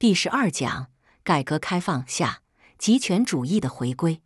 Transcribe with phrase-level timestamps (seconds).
[0.00, 0.86] 第十二讲：
[1.22, 2.40] 改革开放下
[2.78, 4.22] 极权主义的回归。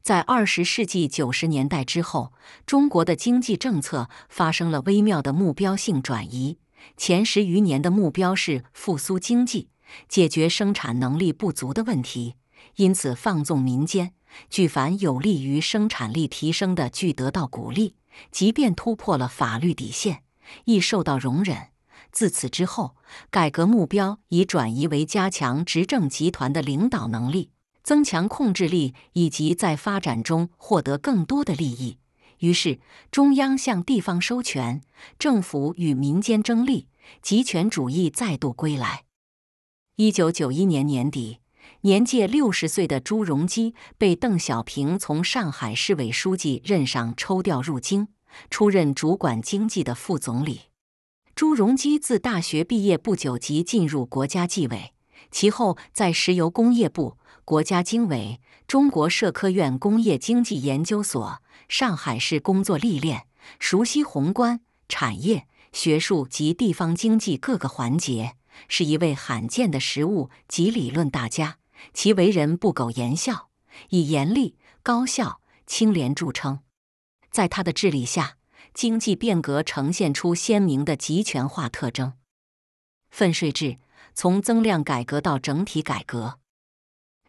[0.00, 2.32] 在二十世纪九十年代之后，
[2.64, 6.60] 中国的经济政策发生了微妙的目标性转移。
[6.96, 9.70] 前十余年的目标是复苏经济，
[10.08, 12.36] 解决生产能力不足的问题，
[12.76, 14.12] 因此放纵民间，
[14.48, 17.96] 举凡有利于生产力提升的，俱得到鼓励，
[18.30, 20.22] 即便突破了法律底线，
[20.66, 21.70] 亦受到容忍。
[22.16, 22.96] 自此之后，
[23.30, 27.50] 改革目标已转移为加强执政集团的领导能力，
[27.82, 31.98] 增强控制力，以及在发展中获得更多的利益。
[32.38, 34.80] 于是，中央向地方收权，
[35.18, 36.88] 政府与民间争利，
[37.20, 39.04] 集权主义再度归来。
[39.96, 41.40] 一九九一年年底，
[41.82, 48.08] 年届六十岁的朱镕基被邓小平从上海市委书记任上抽调入京，
[48.48, 50.62] 出任主管经济的副总理。
[51.36, 54.94] 朱镕基自大学毕业不久即进入国家纪委，
[55.30, 63.26] 其后在石油工业部、国家经委、中国社科院工业经济研究所、上海市工作历练，
[63.58, 71.58] 熟悉宏观、产业、学术及地方经济各个环节，是一位罕见的实务及理论大家。
[71.92, 73.50] 其为人不苟言笑，
[73.90, 76.60] 以严厉、高效、清廉著称。
[77.30, 78.35] 在他的治理下，
[78.76, 82.12] 经济变革呈现出鲜明的集权化特征。
[83.08, 83.78] 分税制
[84.14, 86.38] 从增量改革到整体改革。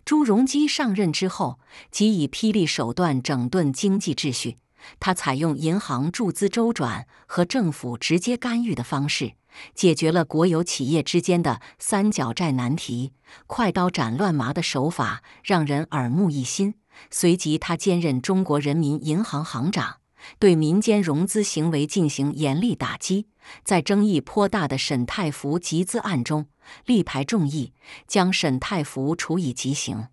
[0.03, 1.58] 朱镕基上任之后，
[1.90, 4.58] 即以霹雳手段整顿经济秩序。
[5.00, 9.36] 他采用银行注资周转和政府直接干预的方式，
[9.73, 13.14] 解决了国有企业之间的三角债难题。
[13.48, 16.75] 快刀斩乱麻的手法让人耳目一新。
[17.09, 20.00] 随即，他兼任中国人民银行行长。
[20.39, 23.28] 对民间融资行为进行严厉打击，
[23.64, 26.47] 在争议颇大的沈太福集资案中，
[26.86, 27.73] 力排众议，
[28.08, 30.08] 将沈太福处以极刑。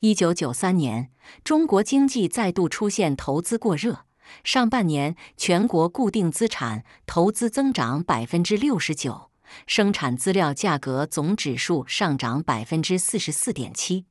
[0.00, 1.10] 一九九三年，
[1.44, 4.06] 中国经济再度出现投资过热，
[4.42, 9.30] 上半年全国固定资产投资增长百分之六十九，
[9.66, 14.06] 生产资料价格总指数上涨百分之四十四点七。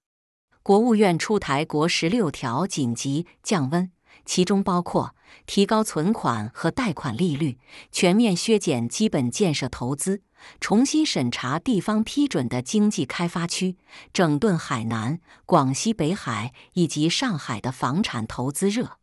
[0.61, 3.91] 国务院出台国十六条紧急降温。
[4.29, 5.15] 其中包括
[5.47, 7.57] 提高存款和贷款利率、
[7.91, 10.21] 全面削减基本建设投资、
[10.61, 13.75] 重新审查地方批准的经济开发区、
[14.13, 18.99] 整顿海南、广西北海以及上海的房产投资热。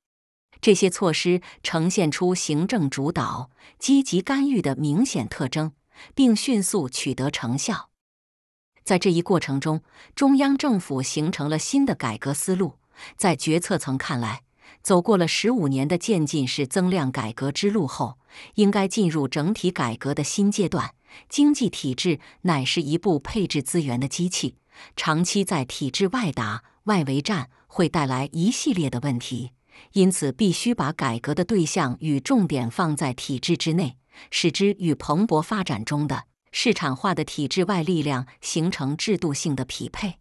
[0.60, 3.50] 这些措施呈现出行政主导、
[3.80, 5.72] 积极干预的明显特征，
[6.14, 7.90] 并迅速取得成效。
[8.84, 9.82] 在这一过程中，
[10.14, 12.74] 中央政府形成了新的改革思路，
[13.16, 14.45] 在决策层看来。
[14.86, 18.18] 走过了十五年的渐进式增量改革之路后，
[18.54, 20.94] 应该进入整体改革的新阶段。
[21.28, 24.54] 经济体制乃是一部配置资源的机器，
[24.94, 29.50] 长期在体制外打外围战会带来一系列的问题，
[29.94, 33.96] 因此必须把改革的对象与重点放在体制之内，
[34.30, 40.18] 使之与蓬勃发展中的市场化的体制外力量形成制度性的匹配。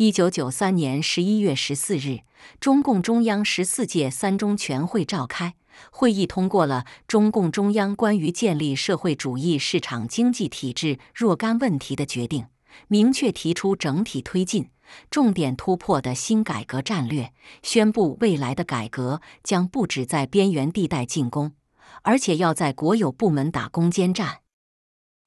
[0.00, 2.20] 一九九三年十一月十四日，
[2.58, 5.56] 中共中央十四届三中全会召开，
[5.90, 12.46] 会议通过了中共中央关于建立社会主义市场经济体制若干问题的决定，
[12.88, 14.70] 明确提出整体推进、
[15.10, 21.52] 重点突破的新改革战略，宣布未来的改革将不止在边缘地带进攻，
[22.00, 24.38] 而且要在国有部门打攻坚战。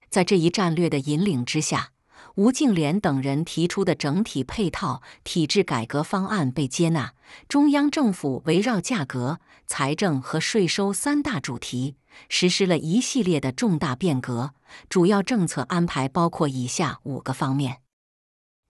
[0.09, 1.92] 在这一战略的引领之下。
[2.35, 7.13] 吴敬琏等人提出的整体配套体制改革方案被接纳，
[7.47, 11.95] 中央政府围绕价格、财政和税收三大主题，
[12.29, 14.55] 实施了一系列的重大变革。
[14.89, 17.81] 主要政策安排包括以下五个方面：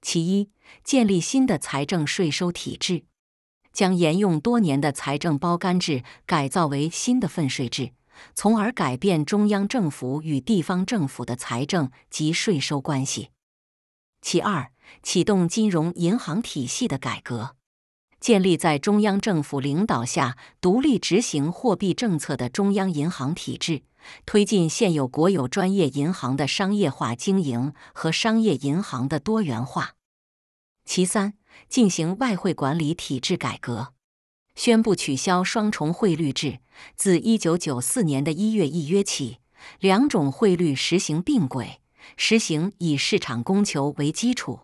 [0.02, 0.50] 其一，
[0.84, 3.06] 建立新的财政税收体制，
[3.72, 7.92] 将沿用多年的财政包干制改造为新的分税制，
[8.36, 13.30] 从而改变中央政府与地方政府的财政及税收关系。
[14.24, 14.72] 其二，
[15.04, 17.58] 启动金融银行体系的改革，
[18.22, 23.84] 建立在中央政府领导下独立执行货币政策的中央银行体制，
[24.26, 29.96] 推进现有国有专业银行的商业化经营和商业银行的多元化。
[30.86, 31.34] 其三，
[31.68, 33.94] 进行外汇管理体制改革，
[34.56, 36.60] 宣布取消双重汇率制，
[36.96, 39.40] 自一九九四年的一月一约起，
[39.82, 41.82] 两种汇率实行并轨。
[42.18, 44.62] 实行以市场供求为基础、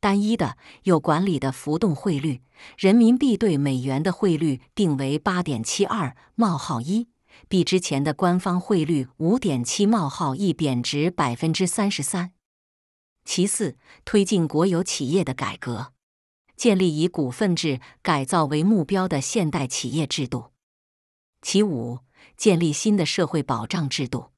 [0.00, 2.40] 单一的有管理的浮动汇率，
[2.78, 7.08] 人民币对美元的汇率定为八点七二冒号一，
[7.48, 12.32] 比之前的官方汇率五点七冒号一贬值百分之三十三。
[13.24, 15.92] 其四，推进国有企业的改革，
[16.56, 20.50] 建立以股份制改造为目标的现代企业制度。
[21.40, 22.00] 其五，
[22.36, 24.31] 建立新的社会保障制度，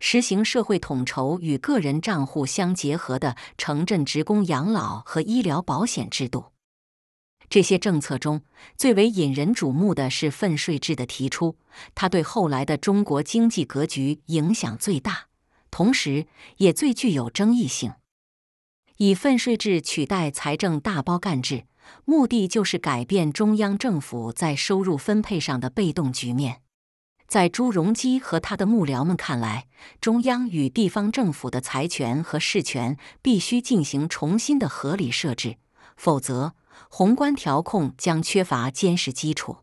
[0.00, 6.52] 实行社会统筹与个人账户相结合的城镇职工养老和医疗保险制度。
[7.50, 8.42] 这些政策中
[8.76, 11.56] 最为引人瞩目的是分税制的提出，
[11.94, 15.28] 它对后来的中国经济格局影响最大，
[15.70, 16.26] 同时
[16.58, 17.94] 也最具有争议性。
[18.98, 21.64] 以分税制取代财政大包干制，
[22.04, 26.60] 目的就是改变中央政府在收入分配上的被动局面。
[27.28, 29.66] 在朱镕基和他的幕僚们看来，
[30.00, 35.58] 中央与地方政府的财权和事权必须进行重新的合理设置，
[35.96, 36.54] 否则。
[36.88, 39.58] 宏观调控将缺乏坚实基础。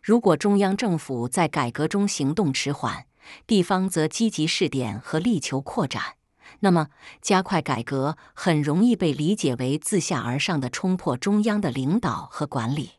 [0.00, 3.06] 如果中央政府在改革中行动迟缓，
[3.44, 6.14] 地方则积极试点和力求扩展，
[6.60, 6.90] 那么
[7.20, 12.90] 加快改革很容易被理解为自下而上的冲破中央的领导和管理。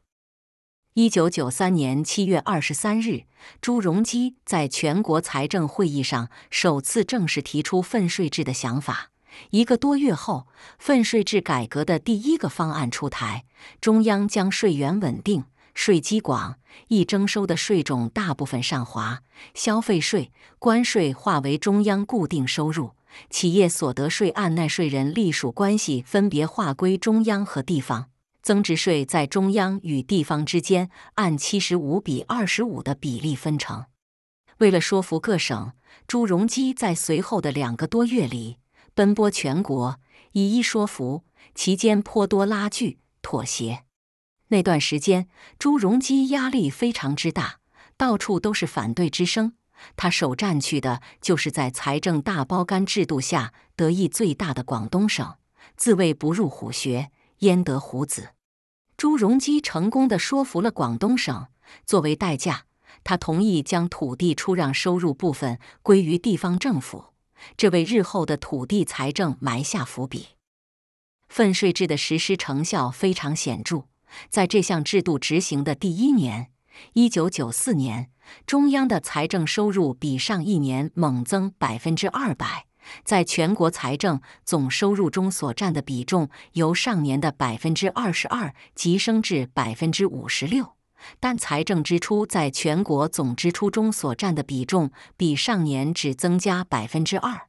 [0.97, 3.24] 一九九三年七月二十三日，
[3.59, 9.09] 朱镕基在全国财政会议上首次正式提出分税制的想法。
[9.50, 10.47] 一个多月后，
[10.80, 13.44] 分税制改革的第一个方案出台，
[13.81, 15.44] 中央将税源稳定、
[15.74, 16.56] 税基广、
[16.88, 19.19] 易征收的税种大部分上划，
[19.53, 22.92] 消费税、关税划为中央固定收入，
[23.30, 28.06] 企业所得税按纳税人隶属关系分别划归中央和地方，
[28.45, 33.86] 增值税在中央与地方之间按七十五比二十五的比例分成。
[34.59, 35.71] 为了说服各省，
[36.06, 38.59] 朱镕基在随后的两个多月里。
[38.94, 40.00] 奔波全国，
[40.33, 41.24] 一一说服，
[41.56, 43.83] 其间颇多拉锯妥协。
[44.50, 45.27] 那段时间，
[45.57, 47.57] 朱镕基压力非常之大，
[47.97, 49.53] 到处都是反对之声。
[49.95, 55.36] 他首战去的就是在财政大包干制度下得益最大的广东省，
[55.75, 57.09] 自谓不入虎穴，
[57.39, 58.34] 焉得虎子。
[59.06, 61.46] 朱镕基成功的说服了广东省，
[61.86, 62.63] 作为代价，
[63.04, 67.13] 他同意将土地出让收入部分归于地方政府。
[67.56, 70.30] 这为日后的土地财政埋下伏笔。
[71.30, 73.84] 分税制的实施成效非常显著，
[74.31, 76.50] 在这项制度执行的第一年，
[76.94, 78.10] 一九九四年，
[78.48, 82.66] 中央的财政收入比上一年猛增百分之二百，
[83.03, 90.73] 在全国财政总收入中所占的比重由上年的百分之二十二急升至百分之五十六。
[91.19, 97.47] 但财政支出在全国总支出中所占的比重比上年只增加百分之二。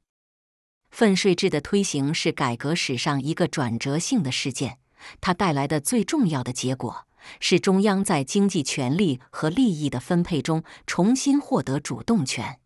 [0.90, 4.78] 份税制的推行是改革史上一个转折性的事件，
[5.20, 7.06] 它带来的最重要的结果
[7.40, 12.60] 是中央在经济权力和利益的分配中重新获得主动权。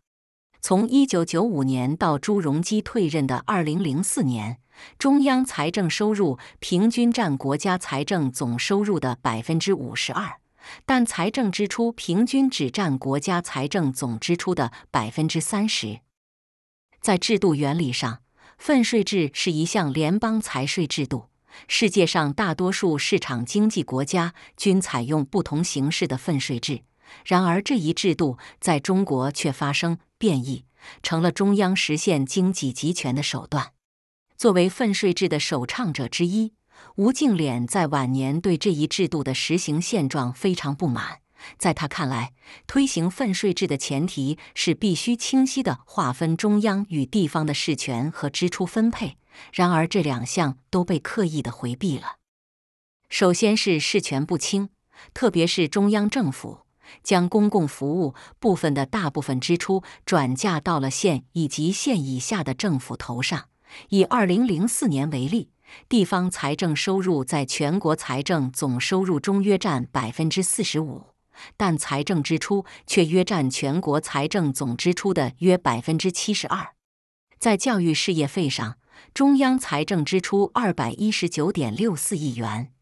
[0.63, 4.59] 从一九九五年到朱镕基退任的二零零四年，
[4.99, 10.39] 中央财政收入平均占国家财政总收入的百分之五十二。
[10.85, 16.01] 但财政支出平均只占国家财政总支出的百分之三十。
[16.99, 18.19] 在制度原理上，
[18.59, 21.29] 分税制是一项联邦财税制度。
[21.67, 26.83] 世界上大多数市场经济国家均采用不同形式的分税制，
[27.25, 30.65] 然而这一制度在中国却发生变异，
[31.03, 33.73] 成了中央实现经济集权的手段。
[34.37, 36.53] 作为分税制的首倡者之一。
[36.95, 41.19] 吴敬琏在晚年对这一制度的实行现状非常不满。
[41.59, 42.33] 在他看来，
[42.65, 49.17] 推行分税制的前提是必须清晰地划分中央与地方的事权和支出分配。
[49.53, 52.15] 然而，这两项都被刻意地回避了。
[53.09, 54.69] 首先是事权不清，
[55.13, 56.61] 特别是中央政府
[57.03, 63.45] 将公共服务部分的大部分支出转嫁到了县以及县以下的政府头上。
[63.89, 65.49] 以二零零四年为例。
[65.87, 71.03] 地方财政收入在全国财政总收入中约占百分之四十五，
[71.55, 76.73] 但财政支出却约占全国财政总支出的约百分之七十二。
[77.39, 78.75] 在教育事业费上，
[79.13, 82.73] 中央财政支出二百一十九点六四亿元，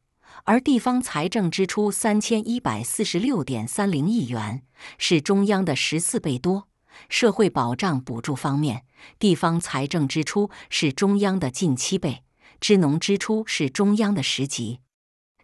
[0.50, 4.64] 而地方财政支出三千一百四十六点三零亿元，
[4.98, 6.68] 是中央的十四倍多。
[7.08, 8.84] 社会保障补助方面，
[9.20, 12.24] 地方财政支出是中央的近七倍。
[12.60, 14.80] 支农支出是中央的十级，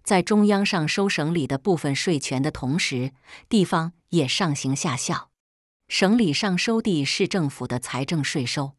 [0.03, 3.12] 在中央上收省里的部分税权的同时，
[3.47, 5.29] 地方也上行下效。
[5.88, 8.71] 省里上收地市政府的财政税收，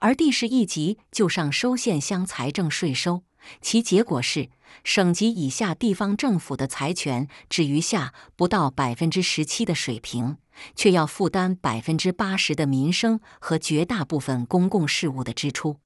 [0.00, 3.22] 而地市一级就上收县乡财政税收。
[3.60, 4.50] 其结果是，
[4.84, 10.36] 省级以下地方政府的财权只余下不到百分之十七的水平，
[10.74, 15.78] 却要负担百分之八十的民生和绝大部分公共事务的支出。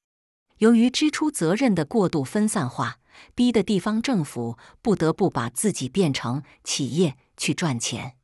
[0.59, 2.99] 由于支出责任的过度分散化，
[3.35, 8.14] 逼得地方政府不得不把自己变成企业去赚钱。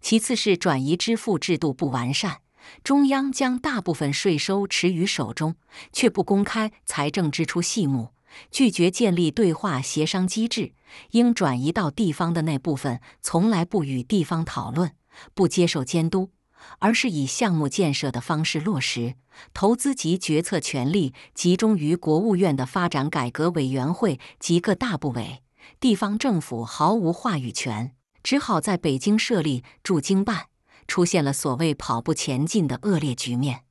[0.00, 2.40] 其次是转移支付制度不完善，
[2.82, 5.54] 中央将大部分税收持于手中，
[5.92, 8.10] 却不公开财政支出细目，
[8.50, 10.72] 拒绝建立对话协商机制，
[11.10, 14.92] 应转移到地方的那部分从来不与地方讨论，
[15.34, 16.30] 不接受监督，
[16.78, 19.14] 而是以项目建设的方式落实，
[19.52, 25.42] 投资及决策权力集中于国务院的发展改革委员会及各大部委，
[25.80, 27.94] 地方政府毫无话语权。
[28.22, 30.46] 只好在北京设立驻京办，
[30.86, 33.64] 出现了所谓“跑步前进”的恶劣局面。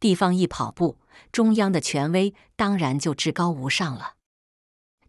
[0.00, 0.98] 地方一跑步，
[1.30, 4.14] 中央的权威当然就至高无上了。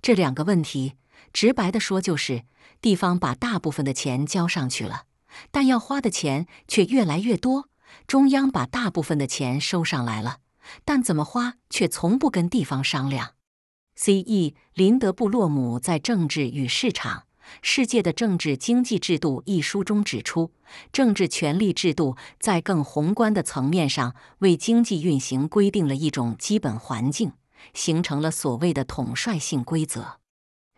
[0.02, 0.96] 这两个问题，
[1.32, 2.44] 直白的说就是：
[2.82, 5.06] 地方把大部分的钱交上去了，
[5.50, 7.70] 但要花的钱却越来越多；
[8.06, 10.40] 中央把大部分的钱收上来了，
[10.84, 13.36] 但怎么花却从不跟地方商量。
[13.96, 14.56] C.E.
[14.74, 17.20] 林德布洛姆在《政治与市场》。
[17.62, 20.52] 世界的政治经济制度一书中指出，
[20.92, 27.34] 政治权力制度在更宏观的层面上为经济运行规定了一种基本环境，
[27.74, 30.20] 形成了所谓的统帅性规则。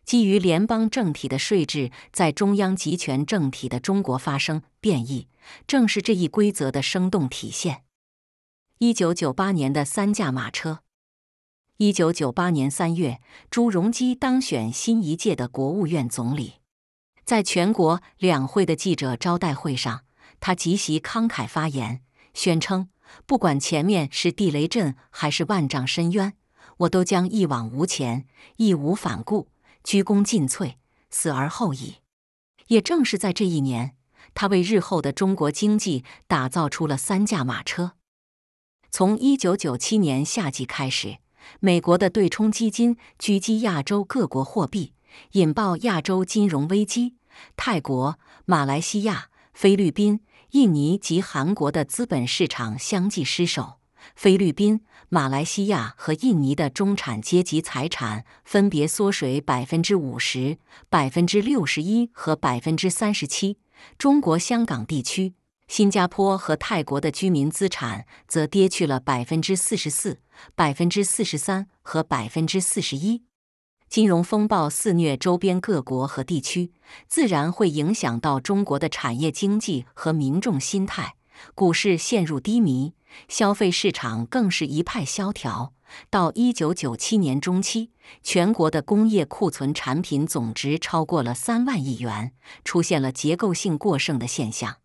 [0.03, 5.29] 基于联邦政体的税制在中央集权政体的中国发生变异，
[5.65, 7.83] 正是这一规则的生动体现。
[8.79, 10.79] 一九九八年的三驾马车。
[11.77, 16.55] 一九九八年三月，朱镕基当选新一届的国务院总理。
[17.25, 20.01] 在全国两会的记者招待会上，
[20.39, 22.01] 他极其慷慨发言，
[22.33, 22.89] 宣称
[23.25, 26.33] ：“不管前面是地雷阵还是万丈深渊，
[26.77, 28.25] 我都将一往无前，
[28.57, 29.47] 义无反顾，
[29.83, 30.75] 鞠躬尽瘁，
[31.09, 31.95] 死而后已。”
[32.67, 33.95] 也正是在这一年，
[34.33, 37.93] 他为日后的中国经济打造出了三驾马车。
[38.89, 41.17] 从一九九七年夏季开始，
[41.59, 44.93] 美国的对冲基金狙击亚洲各国货币。
[45.33, 47.15] 引爆亚洲金融危机，
[47.55, 53.79] 泰国、马来西亚、菲律宾、印尼及韩国的资本市场相继失守。
[54.15, 60.57] 菲律宾、马来西亚和印尼的中产阶级财产分别缩水百分之五十、
[60.89, 63.59] 百分之六十一和百分之三十七。
[63.97, 65.35] 中国香港地区、
[65.69, 70.19] 新加坡和泰国的居民资产则跌去了百分之四十四、
[70.53, 73.23] 百分之四十三和百分之四十一。
[73.93, 76.71] 金融风暴肆虐周边各国和地区，
[77.07, 81.13] 自然会影响到中国的产业经济和民众心态。
[81.53, 82.95] 股市陷入低迷，
[83.27, 85.73] 消费市场更是一派萧条。
[86.09, 87.91] 到一九九七年中期，
[88.23, 92.33] 全国的工业库存产品总值超过了三万亿元，
[92.65, 94.77] 出现了结构性过剩的现象。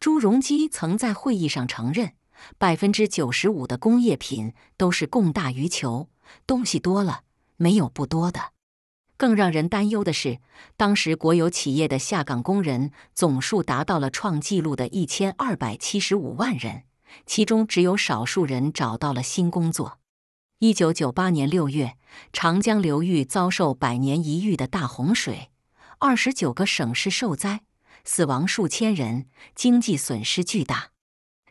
[0.00, 2.14] 朱镕基曾在会议上承认，
[2.56, 6.08] 百分之九十五的工业品都是供大于求，
[6.46, 7.24] 东西多了。
[7.58, 8.52] 没有不多的，
[9.16, 10.38] 更让人担忧的是，
[10.76, 16.84] 当时国有企业的下岗工人总数达到了创纪录的一千二百七十五万人，
[17.26, 19.98] 其中只有少数人找到了新工作。
[20.60, 21.96] 一九九八年六月，
[22.32, 25.50] 长江流域遭受百年一遇的大洪水，
[25.98, 27.62] 二十九个省市受灾，
[28.04, 30.90] 死亡数千人，经济损失巨大。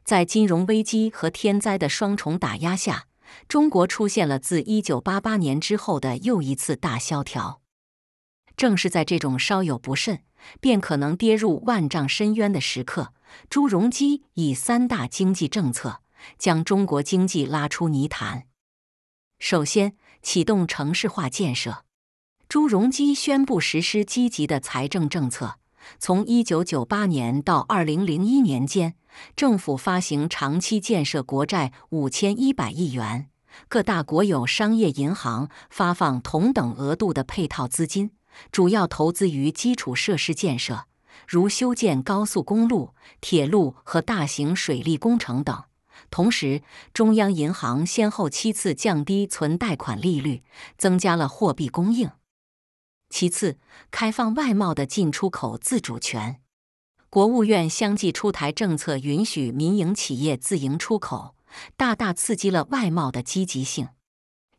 [0.06, 3.08] 在金融危机和天灾的双重打压下。
[3.48, 7.62] 中国出现了自1988年之后的又一次大萧条。
[8.56, 10.24] 正是在这种稍有不慎
[10.60, 13.14] 便可能跌入万丈深渊的时刻，
[13.50, 16.02] 朱镕基以三大经济政策
[16.38, 18.48] 将中国经济拉出泥潭。
[19.40, 21.86] 首先，启动城市化建设。
[22.50, 25.60] 朱镕基宣布实施积极的财政政策，
[26.00, 28.96] 从1998年到2001年间。
[29.36, 33.30] 政府发行长期建设国债五千一百亿元，
[33.68, 38.12] 各大国有商业银行发放同等额度的配套资金，
[38.52, 40.84] 主要投资于基础设施建设，
[41.28, 45.64] 如修建高速公路、铁路和大型水利工程等。
[46.12, 46.62] 同时，
[46.94, 50.44] 中央银行先后七次降低存贷款利率，
[50.78, 52.12] 增加了货币供应。
[53.10, 53.58] 其次，
[53.90, 56.40] 开放外贸的进出口自主权。
[57.10, 61.36] 国务院相继出台政策，允许民营企业自营出口，
[61.76, 63.90] 大大刺激了外贸的积极性。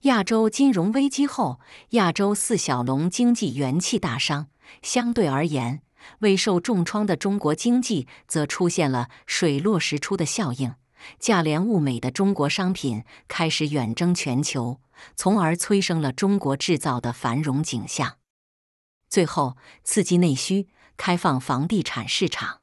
[0.02, 4.46] 亚洲金融危机后，亚洲四小龙经济元气大伤，
[4.80, 5.82] 相对而言，
[6.20, 10.74] 未受重创的中国经济则出现了水落石出的效应。
[11.20, 14.80] 价廉物美的中国商品开始远征全球，
[15.14, 18.16] 从而催生了中国制造的繁荣景象。
[19.08, 20.68] 最后，刺激内需。
[21.00, 22.58] 开放房地产市场。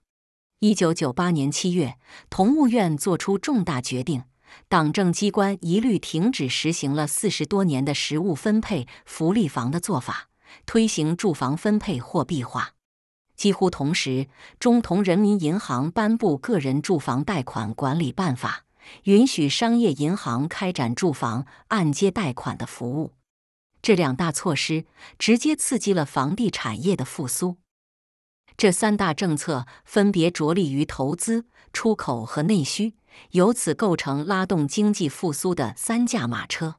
[0.59, 1.97] 一九九八年七月，
[2.29, 4.23] 同务院作出重大决定，
[4.67, 10.27] 党政机关一律停止实行了四十多年的实物分配福利房的做法，
[10.65, 12.73] 推行住房分配货币化。
[13.37, 14.27] 几乎同时，
[14.59, 18.65] 中同人民银行颁布《个人住房贷款管理办法》，
[19.03, 23.13] 允许商业银行开展住房按揭贷款的服务。
[23.85, 24.85] 这两大措施
[25.19, 27.57] 直接刺激了房地产业的复苏。
[28.57, 32.95] 这三大政策分别着力于投资、出口和内需，
[33.33, 36.77] 由此构成拉动经济复苏的三驾马车。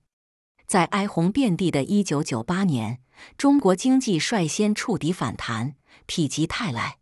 [0.66, 2.98] 在哀鸿遍地的一九九八年，
[3.38, 5.76] 中国经济率先触底反弹。
[6.08, 6.98] 否极泰来，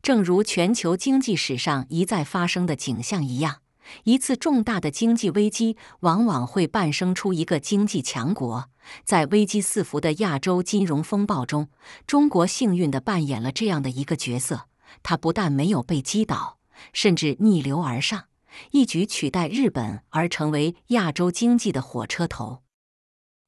[0.00, 3.60] 正如全球经济史上一再发生的景象一样，
[4.04, 8.70] 一次重大的经济危机往往会诞生出一个经济强国。
[9.04, 11.68] 在危机四伏的亚洲金融风暴中，
[12.06, 14.68] 中国幸运地扮演了这样的一个角色：
[15.02, 16.58] 它不但没有被击倒，
[16.92, 18.24] 甚至逆流而上，
[18.72, 22.62] 一举取代日本而成为亚洲经济的火车头。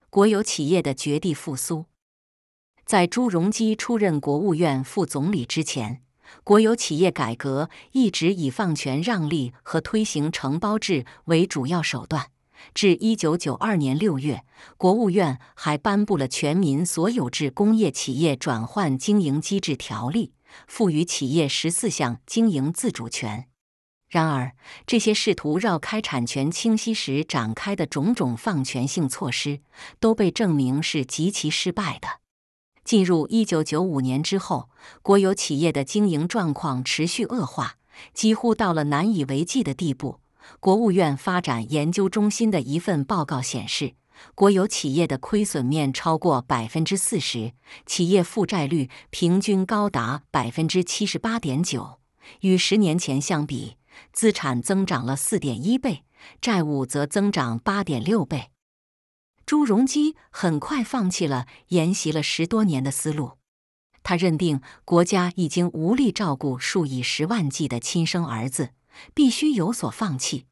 [0.09, 1.87] 国有企业的绝地复苏。
[2.87, 6.03] 在朱镕基出任国务院副总理之前，
[6.45, 12.31] 国有企业改革一直以放权让利和推行承包制为主要手段。
[12.75, 14.45] 至一九九二年六月，
[14.77, 20.33] 国务院还颁布了《全民所有制工业企业转换经营机制条例》，
[20.67, 23.47] 赋予企业十四项经营自主权。
[24.09, 24.53] 然而，
[24.87, 29.61] 这些试图绕开产权清晰时展开的种种放权性措施，
[30.01, 32.21] 都被证明是极其失败的。
[32.87, 34.71] 进入一九九五年之后，
[35.03, 37.79] 国有企业的经营状况持续恶化，
[38.15, 40.21] 几乎到了难以为继的地步。
[40.61, 43.95] 国务院发展研究中心的一份报告显示，
[44.37, 51.99] 国有企业的亏损面超过百分之四十，企业负债率平均高达百分之七十八点九。
[52.43, 53.75] 与十年前相比，
[54.13, 56.05] 资产增长了四点一倍，
[56.41, 58.51] 债务则增长八点六倍。
[59.47, 63.39] 朱镕基很快放弃了沿袭了十多年的思路，
[64.03, 68.71] 他认定国家已经无力照顾数以十万计的亲生儿子，
[69.15, 70.47] 必须有所放弃。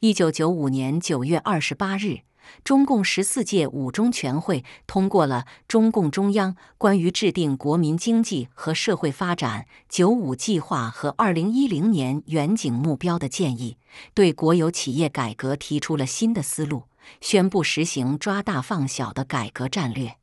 [0.00, 2.22] 一九九五年九月二十八日，
[2.64, 13.78] 中共十四届五中全会通过了中共中央关于制定国民经济和社会发展“九五”计划和二零一零年远景目标的建议，
[14.12, 16.82] 对国有企业改革提出了新的思路。
[17.20, 20.16] 宣布实行抓大放小的改革战略。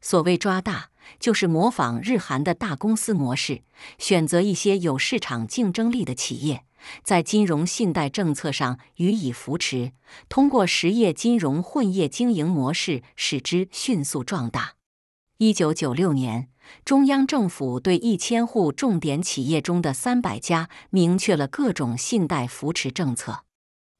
[0.00, 3.62] 所谓抓大，就是模仿日韩的大公司模式，
[3.98, 6.64] 选择一些有市场竞争力的企业，
[7.02, 9.92] 在金融信贷政策上予以扶持，
[10.28, 14.74] 通过实业金融混业经营模式使之迅速壮大。
[15.38, 16.50] 一九九六年，
[16.84, 23.44] 中央政府对一千户重点企业中的三百家明确了各种信贷扶持政策。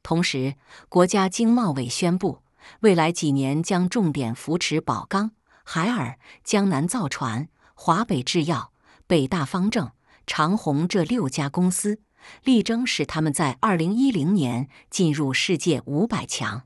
[0.04, 0.54] 同时，
[0.90, 2.42] 国家经贸委宣布，
[2.80, 5.30] 未来几年将重点扶持宝钢、
[5.64, 8.70] 海尔、江南造船、华北制药、
[9.06, 9.90] 北大方正、
[10.26, 12.00] 长虹这六家公司，
[12.42, 16.64] 力争使他们在二零一零年进入世界五百强。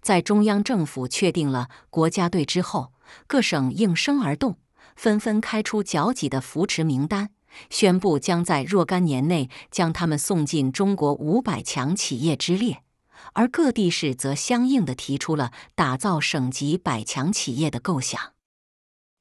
[0.00, 2.94] 在中央政府确定了国家队之后，
[3.26, 4.58] 各省应声而动，
[4.96, 7.28] 纷纷开出较挤的扶持名单。
[7.70, 12.82] 宣布将在若干年内将他们送进中国五百强企业之列，
[13.34, 18.32] 而各地市则相应的提出了打造省级百强企业的构想。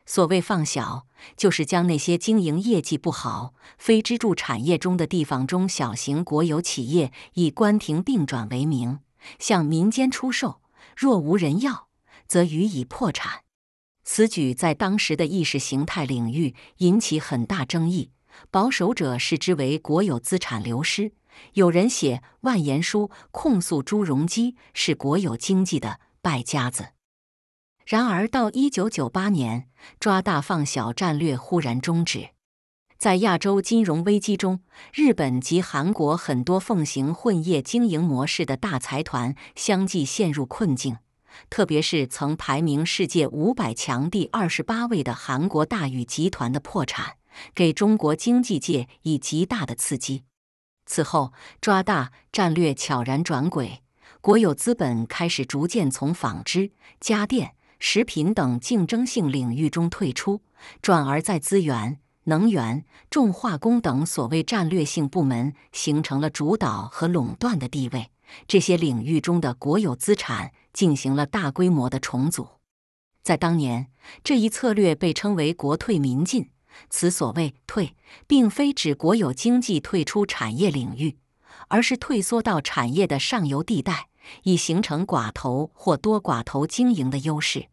[0.05, 1.05] 所谓放小，
[1.37, 8.99] 就是将那些经营业绩不好、非支柱产业中的地方中小型国有企业，以关停并转为名
[9.39, 10.61] 向民间出售，
[10.97, 11.87] 若无人要，
[12.27, 13.41] 则予以破产。
[14.03, 18.09] 此举在当时的意识形态领域引起很大争议。
[18.49, 21.11] 保守者视之为国有资产流失，
[21.53, 26.89] 有人写万言书控诉朱镕基是国有经济的败家子。
[27.85, 29.67] 然而，到一九九八年，
[29.99, 32.29] 抓大放小战略忽然终止。
[32.97, 34.61] 在亚洲金融危机中，
[34.93, 40.97] 日本及韩国很多奉行混业经营模式的大财团相继陷入困境，
[41.49, 47.15] 特别是曾排名世界五百强第二十八位的韩国大宇集团的破产。
[47.53, 50.23] 给中国经济界以极大的刺激。
[50.85, 53.81] 此后，抓大战略悄然转轨，
[54.19, 60.41] 国有资本开始逐渐从纺织、家电、食品等竞争性领域中退出，
[60.81, 68.11] 转而在资源、能源、重化工等所谓战略性部门形成了主导和垄断的地位。
[68.47, 72.47] 这些领域中的国有资产进行了大规模的重组。
[73.23, 73.87] 在当年，
[74.23, 76.49] 这一策略被称为“国退民进”。
[76.89, 77.95] 此所谓退，
[78.27, 81.17] 并非指国有经济退出产业领域，
[81.67, 84.07] 而是退缩到产业的上游地带，
[84.43, 87.67] 以形成寡头或多寡头经营的优势。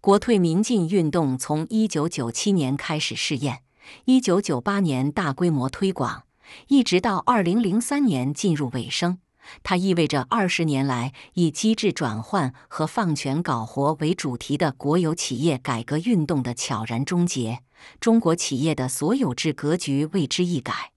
[0.00, 3.62] 国退民进运动从一九九七年开始试验，
[4.04, 6.24] 一九九八年大规模推广，
[6.68, 9.18] 一直到二零零三年进入尾声。
[9.62, 17.60] 它意味着二十年来以机制转换和放权搞活为主题的国有企业改革运动的悄然终结，
[18.00, 20.92] 中国企业的所有制格局为之一改。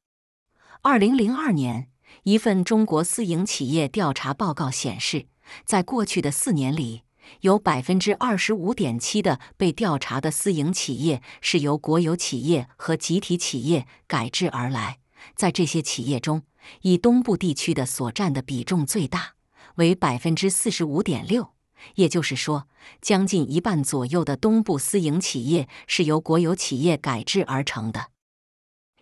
[0.82, 1.90] 二零零二年，
[2.24, 5.28] 一份中国私营企业调查报告显示，
[5.66, 7.04] 在过去的四年里，
[7.42, 15.00] 有百分之二十五点七的被调查的私营企业是由国有企业和集体企业改制而来。
[15.36, 16.44] 在这些企业中，
[16.82, 19.34] 以东部地区的所占的比重最大，
[19.76, 21.57] 为百分之四十五点六。
[21.96, 22.68] 也就是说，
[23.02, 28.08] 将近一半左右的东部私营企业是由国有企业改制而成的。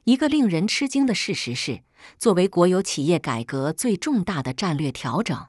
[0.06, 1.82] 一个令人吃惊的事实是，
[2.20, 5.48] 作为国有企业改革最重大的战略调整，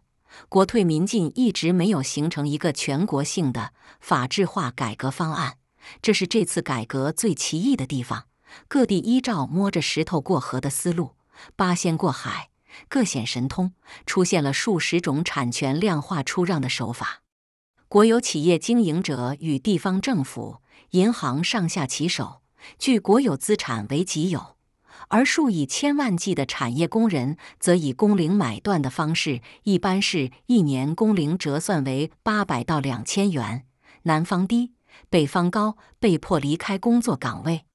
[0.49, 5.59] 国退民进一直没有形成一个全国性的法制化改革方案。
[6.01, 8.25] 这是这次改革最奇异的地方。
[8.69, 11.17] 各地依照摸着石头过河的思路。
[11.55, 12.49] 八仙过海，
[12.89, 13.73] 各显神通，
[14.07, 17.23] 出现了数十种产权量化出让的手法。
[17.89, 20.59] 国有企业经营者与地方政府、
[20.91, 22.43] 银行上下其手，
[22.79, 24.57] 据国有资产为己有；
[25.09, 33.67] 而数以千万计的产业工人则以工龄买断的方式，一般是一年工龄折算为八百到两千元，
[34.03, 34.73] 南方低，
[35.09, 37.67] 北方高，被迫离开工作岗位。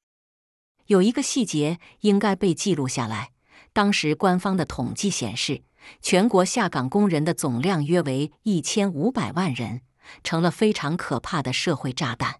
[0.88, 3.32] 有一个细节应该被记录下来。
[3.74, 5.64] 当时官方的统计显示，
[6.02, 9.82] 全国下岗工人的总量约为一千五百万人，
[10.24, 12.36] 成了非常可怕的社会炸弹。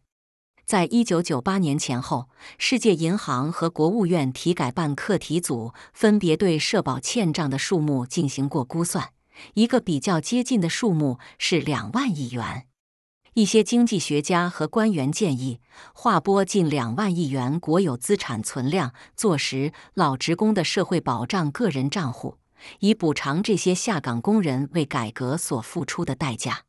[0.66, 9.12] 在一九九八年前后，世界银行和国务院体改办课题组分别对社保欠账的数目进行过估算，
[9.56, 12.68] 一个比较接近的数目是两万亿元。
[13.34, 15.62] 一些经济学家和官员建议
[15.94, 22.38] 划拨近两万亿元国有资产存量坐实老职工的社会保障个人账户，
[22.80, 26.64] 以补偿这些下岗工人为改革所付出的代价。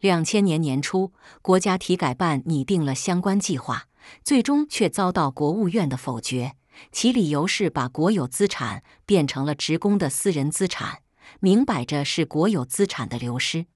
[0.00, 3.86] 两千年年初，国家体改办拟定了相关计划，
[4.24, 6.56] 最终却遭到国务院的否决，
[6.90, 11.02] 其理由是把国有资产变成了职工的私人资产，
[11.38, 13.66] 明摆着是国有资产的流失。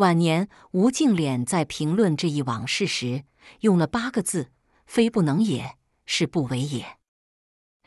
[0.00, 3.24] 晚年，吴敬琏在评论这一往事时，
[3.60, 4.48] 用了八个字
[4.86, 6.96] ：“非不能也，是不为也。”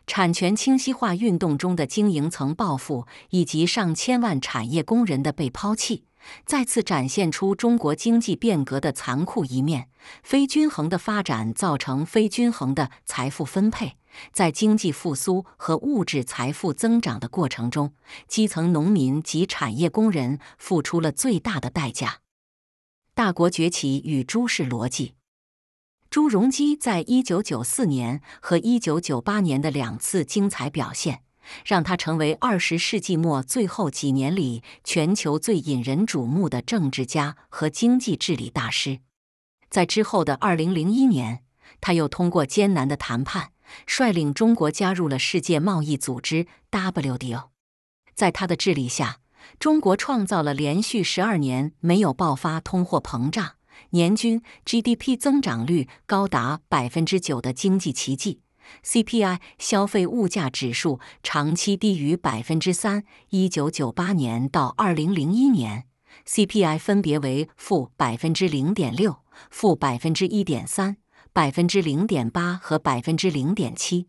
[0.06, 6.06] 产权清晰化运动中的经营层报复，以及上千万产业工人的被抛弃。
[6.46, 9.90] 再次展现出中国经济变革的残酷一面：
[10.22, 13.98] 非均衡的发展造成非均衡的财富分配。
[14.32, 17.94] 在经济复苏和物质财富增长的过程中，
[18.28, 22.20] 基层农民及产业工人付出了最大的代价。
[23.14, 25.16] 大国崛起与朱氏逻辑，
[26.10, 31.24] 朱镕基在一九九四年和一九九八年的两次精彩表现。
[31.66, 39.00] 让他成为二十世纪末最后几年里全球最引人瞩目的政治家和经济治理大师。
[39.70, 41.44] 在之后的二零零一年，
[41.82, 43.52] 他又通过艰难的谈判，
[43.86, 47.50] 率领中国加入了世界贸易组织 WTO。
[48.16, 49.20] 在他的治理下，
[49.60, 53.56] 中国创造了连续十二年没有爆发通货膨胀、
[53.90, 58.42] 年均 GDP 增长率高达百分之九的经济奇迹。
[58.84, 63.04] CPI 消费物价指数长期低于百分之三。
[63.30, 65.86] 一九九八年到二零零一年
[66.26, 69.18] ，CPI 分别为负百分之零点六、
[69.52, 70.96] 负百分之一点三、
[71.34, 74.08] 百分之零点八和百分之零点七。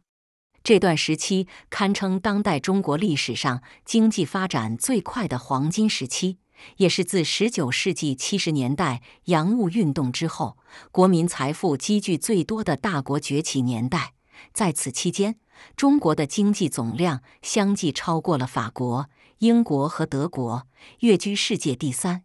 [0.63, 6.37] 这段时期堪称当代中国历史上经济发展最快的黄金时期，
[6.77, 10.59] 也是自十九世纪七十年代洋务运动之后，
[10.93, 14.13] 国民财富积聚最多的大国崛起年代。
[14.53, 15.37] 在此期间，
[15.77, 19.09] 中国的经济总量相继超过了法国、
[19.39, 20.67] 英国和德国，
[21.01, 22.24] 跃居世界第三。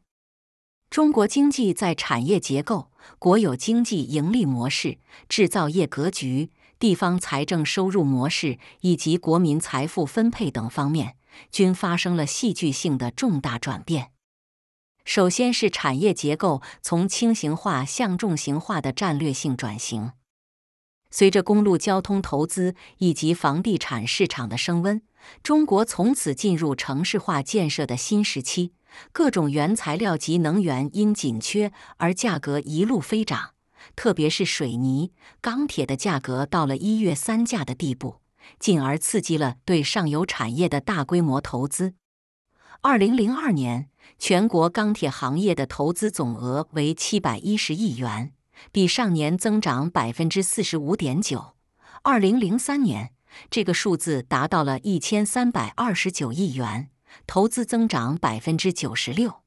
[0.90, 4.98] 中国经济在产业结构、国有经济盈利模式、
[5.28, 6.50] 制造业格局、
[6.80, 11.16] 地方财政收入模式以及国民财富分配等方面，
[11.52, 14.12] 均发生了戏剧性的重大转变。
[15.06, 20.14] 首先是产业结构从轻型化向重型化的战略性转型。
[21.12, 25.02] 随着公路交通投资以及房地产市场的升温，
[25.44, 28.74] 中国从此进入城市化建设的新时期。
[29.12, 33.52] 各种原材料及能源因紧缺而价格一路飞涨，
[33.96, 38.22] 特别是水泥、钢铁的价格到了一月三价的地步。
[38.58, 41.94] 进而刺激了对上游产业的大规模投资。
[42.82, 48.32] 二零零二年，全国钢铁行业的投资总额为七百一十亿元，
[48.72, 51.54] 比上年增长百分之四十五点九。
[52.02, 53.12] 二零零三年，
[53.52, 56.90] 这个数字达到了一千三百二十九亿元，
[57.28, 59.42] 投资增长百分之九十六。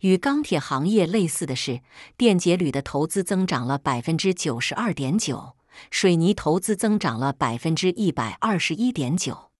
[0.00, 1.80] 与钢铁行业类似的是，
[2.16, 5.56] 电解铝的投资增长了百分之九十二点九，
[5.90, 9.52] 水泥投资增长了百分之一百二十一点九。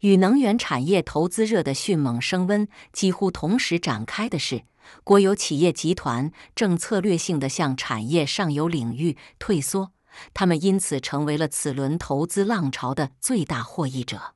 [0.00, 4.64] 与能源产业投资热的迅猛升温几乎同时展开的是，
[5.02, 9.92] 国有企业集团正策略性的向产业上游领域退缩，
[10.34, 14.35] 他们因此成为了此轮投资浪潮的最大获益者。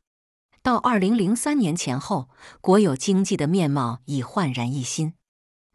[0.63, 2.29] 到二零零三年前后，
[2.61, 5.15] 国有经济的面貌已焕然一新。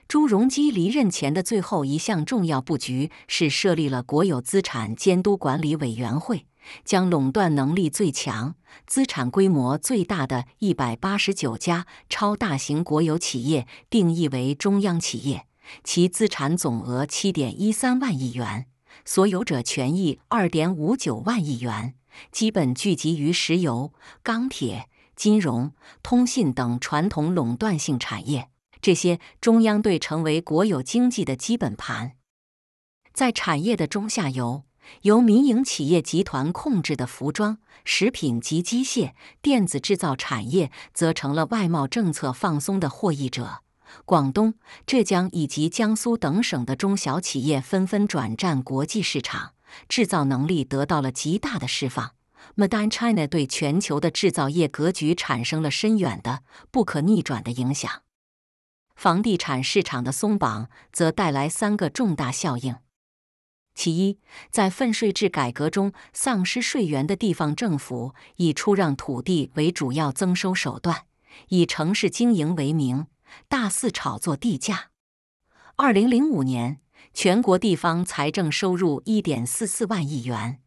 [0.08, 6.46] 朱镕基离任前的最后一项重要布局是设立了国有资产监督管理委员会。
[6.84, 8.56] 将垄断能力最强、
[8.88, 15.46] 资产规模最大的一百八十九家超大型国有企业定义为中央企业，
[15.84, 18.66] 其资产总额七点一三万亿元，
[19.06, 21.94] 所有者权益二点五九万亿元，
[22.32, 25.74] 基本聚集于石油、钢铁、金融、
[26.04, 28.50] 通信等传统垄断性产业。
[28.82, 32.14] 这些中央对成为国有经济的基本盘，
[33.14, 34.64] 在产业的中下游。
[35.02, 43.64] 由民营企业集团控制的服装、食品及机械、电子制造产业，则成了外贸政策放松的获益者。
[44.06, 44.54] 广东、
[44.86, 49.54] 浙江以及江苏等省的中小企业纷纷转战国际市场，
[49.88, 52.16] 制造能力得到了极大的释放。
[52.56, 58.04] Made in China 对全球的制造业格局产生了深远的、不可逆转的影响。
[58.96, 62.76] 房地产市场的松绑，则带来三个重大效应。
[63.74, 71.08] 其一，在分税制改革中丧失税源的地方政府，以出让土地为主要增收手段，
[71.50, 73.08] 以城市经营为名，
[73.50, 74.92] 大肆炒作地价。
[75.76, 76.80] 二零零五年，
[77.16, 80.60] 全国地方财政收入一点四四万亿元，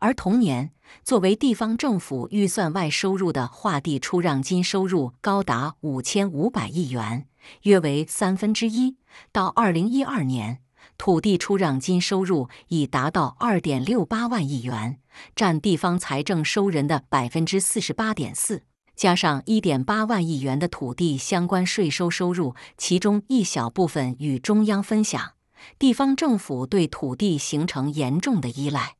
[0.00, 0.72] 而同年，
[1.04, 7.28] 作为地方政府预算外收入的划地出让金收入高达五千五百亿元，
[7.62, 8.96] 约为三分之一。
[9.30, 10.58] 到二零一二年。
[10.98, 14.98] 土地出让金收入已达到二点六八万亿元，
[15.36, 18.62] 占地方财政收人的百分之四十八点四。
[18.96, 25.32] 加上一点八万亿元的土地相关税收收入，其中一小部分与中央分享，
[25.78, 28.96] 地方政府对土地形成严重的依赖，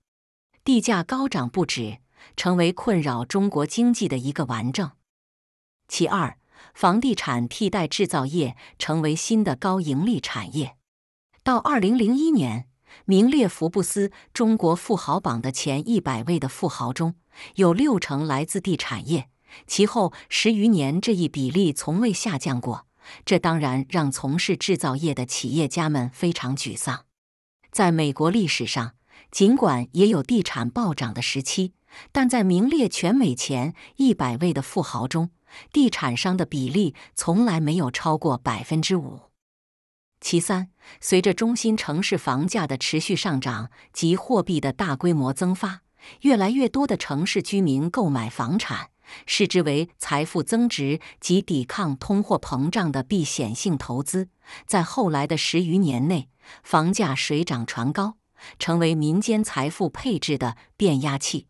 [0.64, 1.98] 地价高涨不止，
[2.36, 4.92] 成为困扰中国经济的一个顽症。
[5.88, 6.38] 其二，
[6.74, 10.76] 房地产替代制造业，成为新的高盈利产业。
[11.42, 12.68] 到二零零一年，
[13.04, 17.16] 名列福布斯中国富豪榜的前一百位的富豪中，
[17.56, 19.28] 有六成来自地产业。
[19.66, 22.86] 其后十余年，这一比例从未下降过。
[23.24, 27.06] 这当然让从事制造业的企业家们非常沮丧。
[27.70, 28.94] 在美国历史上，
[29.30, 31.72] 尽管也有地产暴涨的时期，
[32.12, 35.30] 但在名列全美前一百位的富豪中，
[35.72, 39.20] 地产商的比例从来没有超过百分之五。
[40.20, 45.80] 其三，随着中心城市房价的持续上涨及货币的大规模增发，
[46.20, 48.90] 越来越多的城市居民购买房产，
[49.26, 54.28] 视之为财富增值及抵抗通货膨胀的避险性投资。
[54.66, 56.28] 在后来的十余年内，
[56.62, 58.16] 房价水涨船高，
[58.58, 61.46] 成为民间财富配置的变压器。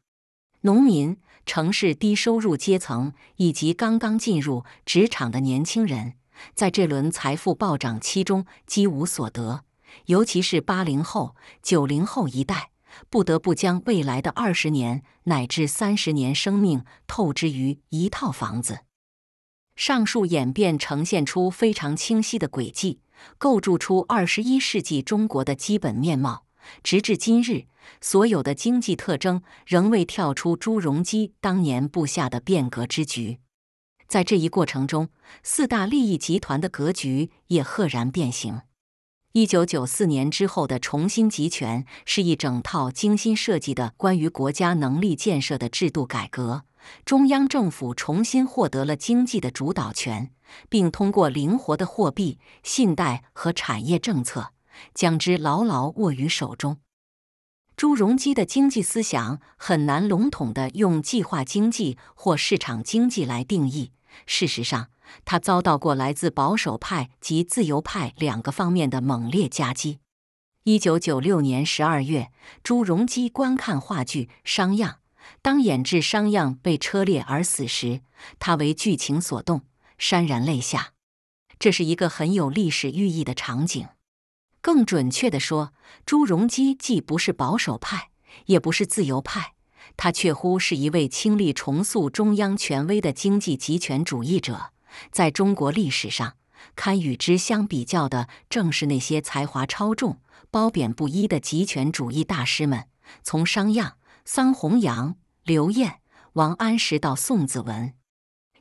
[0.62, 6.14] 农民、城市低收入阶层以及刚刚进入职场的年轻人。
[6.54, 9.64] 在这轮财富暴涨期中，几无所得，
[10.06, 12.71] 尤其是八零后、九零后一代，
[13.10, 18.80] 不得不将未来的二十年乃至三十年生命透支于一套房子。
[19.74, 23.00] 上述演变呈现出非常清晰的轨迹，
[23.38, 26.44] 构筑出二十一世纪中国的基本面貌。
[26.84, 27.66] 直至今日，
[28.00, 33.38] 所有的经济特征仍未跳出朱镕基当年布下的变革之局。
[34.06, 35.08] 在这一过程中，
[35.42, 38.60] 四大利益集团的格局也赫然变形。
[39.34, 46.64] 一九九四年之后的重新集权，是一整套精心设计的关于国家能力建设的制度改革。
[47.06, 50.30] 中央政府重新获得了经济的主导权，
[50.68, 54.50] 并通过灵活的货币、信贷和产业政策，
[54.92, 56.76] 将之牢牢握于手中。
[57.74, 63.92] 朱镕基的经济思想很难笼统地用计划经济或市场经济来定义。
[64.26, 64.88] 事实上，
[65.24, 69.98] 他遭到过来自保守派及自由派两个方面的猛烈夹击。
[70.64, 72.30] 一九九六年十二月，
[72.62, 74.86] 朱镕基观看话剧《商鞅》，
[75.40, 78.02] 当演至商鞅被车裂而死时，
[78.38, 79.62] 他为剧情所动，
[79.98, 80.92] 潸然泪下。
[81.58, 83.88] 这是一个很有历史寓意的场景。
[84.60, 85.72] 更准确地说，
[86.06, 88.10] 朱镕基既不是保守派，
[88.46, 89.54] 也不是自由派，
[89.96, 94.70] 他确乎是一位倾力重塑中央权威的经济集权主义者。
[95.10, 96.36] 在中国历史上，
[96.76, 102.86] 堪与之相比较的，正是那些才华超重、褒贬不一的极权主义大师们，
[103.22, 103.92] 从商鞅、
[104.24, 106.00] 桑弘羊、刘晏、
[106.34, 107.94] 王安石到宋子文。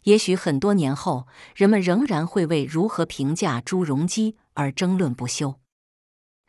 [0.03, 5.59] 也许很多年后，人们仍然会为如何评价朱镕基而争论不休。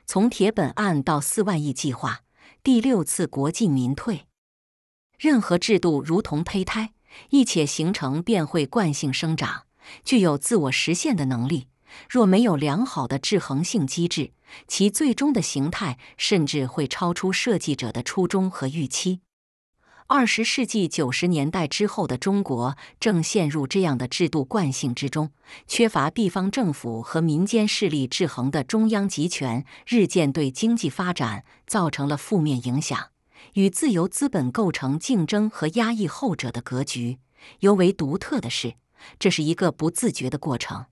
[0.07, 2.23] 从铁本案到四万亿计划，
[2.63, 4.27] 第六次国进民退，
[5.19, 6.95] 任何制度如同胚胎，
[7.29, 9.65] 一且形成便会惯性生长。
[10.05, 11.69] 具有自我实现的能力，
[12.09, 14.33] 若没有良好的制衡性机制，
[14.67, 19.21] 其最终的形态甚至会超出设计者的初衷和预期。
[20.09, 25.31] 二十世纪九十年代之后的中国正陷入这样的制度惯性之中，
[25.67, 33.09] 缺乏地方政府和民间势力制衡的中央集权日渐对经济发展造成了负面影响，
[33.55, 37.19] 与自由资本构成竞争和压抑后者的格局。
[37.61, 38.75] 尤为独特的是。
[39.19, 40.87] 这是一个不自觉的过程。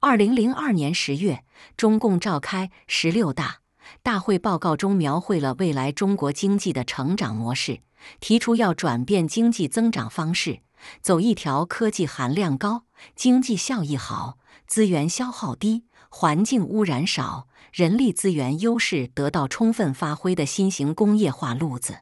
[0.00, 1.44] 二零零二年十月，
[1.76, 3.60] 中共召开十六大
[4.02, 7.80] 大会报告中描绘了未来中国经济的成长模式，
[8.20, 10.60] 提出要转变经济增长方式，
[11.00, 22.00] 走一条科技含量高、经济效益好、资源消耗低、环境污染少、人力资源优势得到充分发挥的新型工业化路子。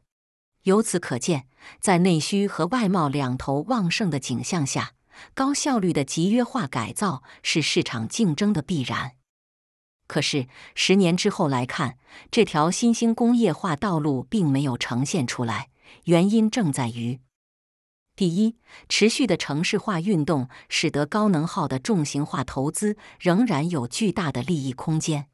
[0.62, 1.46] 由此可见，
[1.80, 4.92] 在内需和外贸两头旺盛的景象下，
[5.34, 9.12] 高效率的集约化改造是市场竞争的必然。
[10.06, 11.98] 可是，十年之后来看，
[12.30, 15.70] 这条新兴工业化道路并没有呈现出来。
[16.04, 17.20] 原因正在于：
[18.14, 18.56] 第一，
[18.88, 25.24] 持续的城市化运动使得高能耗的重型化投资仍然有巨大的利益空间；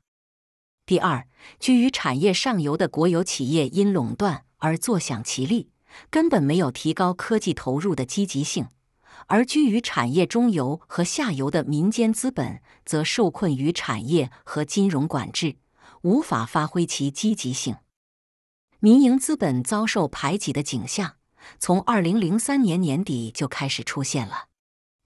[0.87, 1.27] 第二，
[1.61, 4.45] 居于产业上游的国有企业因垄断。
[4.59, 5.71] 而坐享其利，
[6.11, 8.67] 根本没有提高科技投入的积极性；
[9.27, 15.57] 而居于产业中游和下游的民间资本，则受困于产业和金融管制，
[16.03, 17.77] 无法发挥其积极性。
[18.81, 21.17] 民营资本遭受排挤的景象，
[21.59, 24.45] 从二零零三年年底就开始出现了。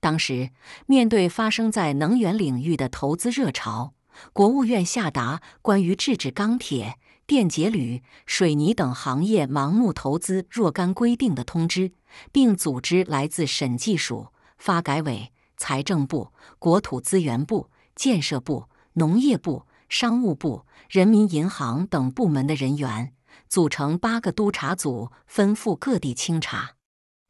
[0.01, 0.51] 当时，
[0.87, 3.95] 面对发生在能源领域的投资热潮，
[4.33, 6.99] 国务院下达关于制止钢铁。
[7.33, 11.93] 电解铝、水泥等行业盲目投资若干规定的通知，
[12.31, 14.27] 并组织来自审计署、
[14.59, 23.15] 发改委、财政部、国土资源部、建设部、农业部、商务部、人民银行等部门的人员，
[23.49, 26.73] 组成八个督查组，分赴各地清查。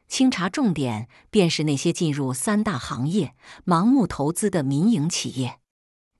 [0.08, 5.60] 清查重点便是那些进入三大行业盲目投资的民营企业。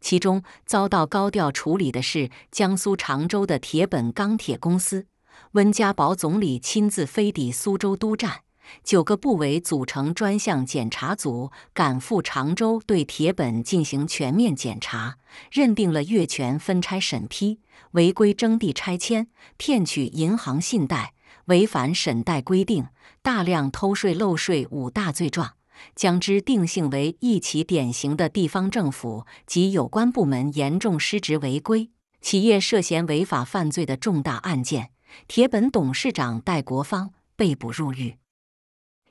[0.02, 5.06] 其中遭到高调处理的是江苏常州的铁本钢铁公司，
[5.52, 8.40] 温家宝总理亲自飞抵苏州督战，
[8.82, 15.16] 九个部委组成专项检查组，赶赴常州对铁本进行全面检查，
[15.50, 17.60] 认定了越权分拆审批、
[17.92, 21.14] 违规征地拆迁、骗取银行信贷、
[21.46, 22.88] 违反审贷规定、
[23.22, 25.52] 大量偷税漏税五大罪状。
[25.94, 31.90] 将之定性为一起典型的地方政府及有关部门严重失职违规、
[32.20, 34.90] 企业涉嫌违法犯罪的重大案件。
[35.28, 38.16] 铁本董事长戴国芳被捕入狱，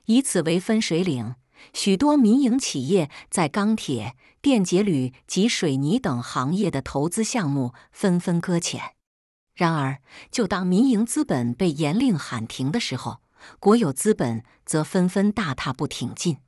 [0.06, 1.36] 以此为分水岭，
[1.72, 8.80] 许多民营企业在钢铁、电解铝及水泥等行业的投资项目纷纷搁浅。
[9.54, 10.00] 然而，
[10.32, 13.18] 就当民营资本被严令喊停的时候，
[13.60, 16.38] 国有资本则纷纷大踏步挺进。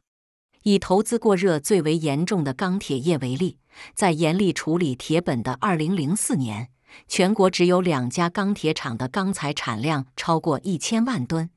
[0.64, 3.58] 以投资过热最为严重的钢铁业为例，
[3.94, 6.70] 在严厉处理铁本的2004年，
[7.06, 11.50] 全国只有两家钢铁厂的钢材产量超过一千万吨，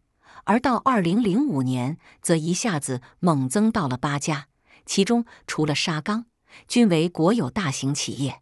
[0.43, 4.47] 而到2005年，则一下子猛增到了八家，
[4.85, 6.25] 其中除了沙钢，
[6.67, 8.41] 均为国有大型企业。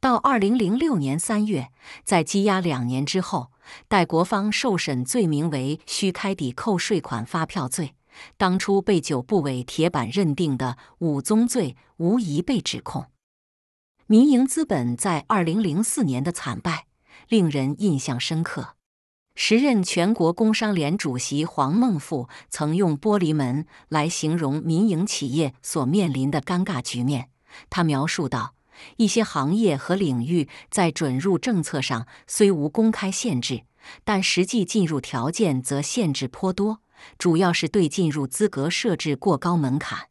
[0.00, 1.68] 到2006年3月，
[2.04, 3.52] 在积压两年之后，
[3.86, 7.92] 戴国芳受审罪名为虚开抵扣税款发票罪。
[8.36, 13.06] 当初被九部委铁板认定的五宗罪，无疑被指控。
[14.06, 16.86] 民营资本在二零零四年的惨败，
[17.28, 18.74] 令人印象深刻。
[19.36, 27.30] 时任全国工商联主席黄孟富曾用“玻璃门”来形容民营企业所面临的尴尬局面。
[27.70, 28.54] 他描述道
[28.98, 33.62] ：“一些行业和领域在准入政策上虽无公开限制，
[34.04, 36.80] 但实际进入条件则限制颇多，
[37.18, 40.08] 主要是对进入资格设置过高门槛。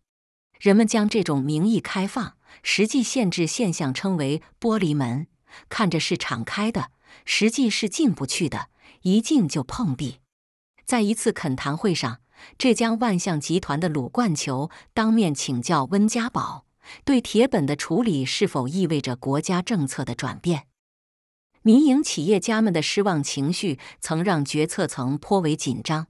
[0.60, 5.28] 人们将这种名义开放、实际限制现象称为“玻璃门”，
[5.70, 6.92] 看着是敞开的，
[7.24, 8.68] 实际是进不去的，
[9.04, 10.20] 一进就碰壁。
[10.86, 12.20] 在一次恳谈会上，
[12.58, 16.66] 浙江万象集团的鲁冠球当面请教温家宝，
[17.06, 20.68] 对铁本的处理是否意味着国家政策的转变？
[21.62, 26.08] 民营企业家们的失望情绪曾让决策层颇为紧张。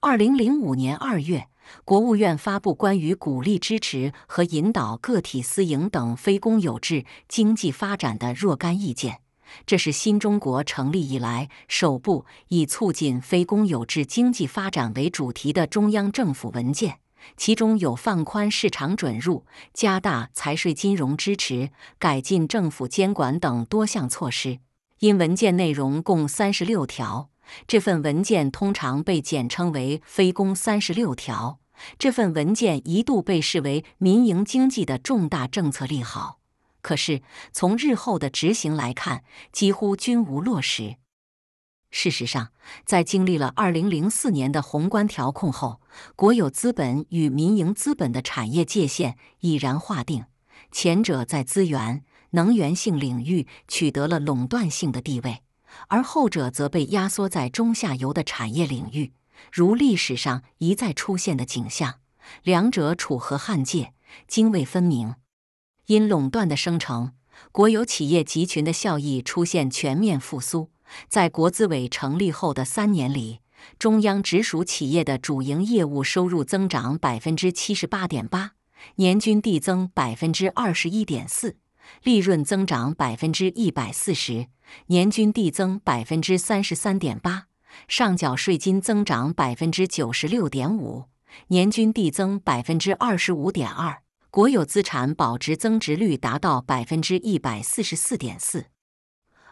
[0.00, 1.48] 二零零五年二月。
[1.84, 9.20] 国务院发布关于鼓励、支持和引导个体私营等非公有制经济发展的若干意见，
[9.66, 17.00] 这是新中国成立以来首部以促进非公有制经济发展为主题的中央政府文件。
[17.36, 19.44] 其中有放宽市场准入、
[19.74, 24.60] 加大财税金融支持、改进政府监管等多项措施。
[25.00, 27.30] 因文件内容共三十六条。
[27.66, 31.60] 这份文件通常被简称为“非公三十六条”。
[31.96, 36.40] 这份文件一度被视为民营经济的重大政策利好，
[36.82, 37.22] 可是
[37.52, 39.22] 从日后的执行来看，
[39.52, 40.96] 几乎均无落实。
[41.90, 42.48] 事实上，
[42.84, 45.80] 在经历了2004年的宏观调控后，
[46.16, 50.24] 国有资本与民营资本的产业界限已然划定，
[50.72, 55.42] 前者在资源、能源性领域取得了垄断性的地位。
[55.88, 59.12] 而后者则被压缩在中下游的产业领域，
[59.52, 62.00] 如历史上一再出现的景象，
[62.42, 63.92] 两者楚河汉界，
[64.26, 65.14] 泾渭分明。
[65.86, 67.12] 因垄断的生成，
[67.52, 70.70] 国有企业集群的效益出现全面复苏。
[71.08, 73.40] 在国资委成立后的三年里，
[73.78, 78.52] 中央直属企业的主营业务收入增长百分之七十八点八，
[78.96, 81.56] 年均递增百分之二十一点四。
[82.02, 84.46] 利润增长百分之一百四十，
[84.86, 87.46] 年均递增百分之三十三点八；
[87.86, 91.06] 上缴税金增长百分之九十六点五，
[91.48, 98.66] 年均递增百分之二十五点二；国有资产保值增值率达到百分之一百四十四点四。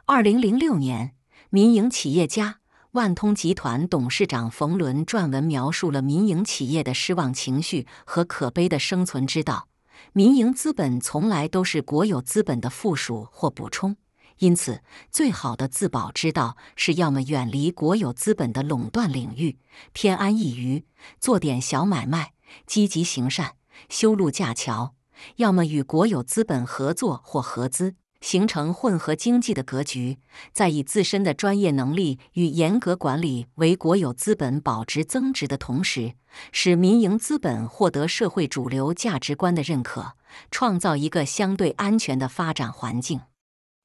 [0.05, 1.15] 二零零六年，
[1.51, 2.61] 民营企业家
[2.93, 9.69] 万通集团董事长冯仑撰文描述了民营企业的失望情绪和可悲的生存之道。
[10.17, 13.97] 民营资本从来都是国有资本的附属或补充，
[14.39, 19.59] 因此，最好的自保之道是要么远离国有资本的垄断领域，
[19.93, 20.87] 偏安一隅，
[21.21, 22.33] 做点小买卖，
[22.67, 23.57] 积极行善，
[23.91, 24.95] 修路架桥；
[25.37, 27.97] 要么与国有资本合作或合资。
[28.21, 30.19] 形成混合经济的格局，
[30.53, 36.15] 在以自身的专业能力与严格管理为国有资本保值增值的同时，
[36.51, 40.15] 使民营资本获得社会主流价值观的认可，
[40.51, 43.21] 创造一个相对安全的发展环境。